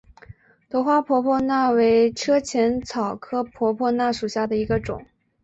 [0.67, 5.05] 头花婆婆纳为车前草科婆婆纳属下的一个种。